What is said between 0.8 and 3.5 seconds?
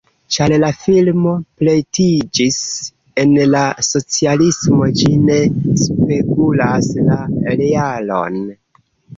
filmo pretiĝis en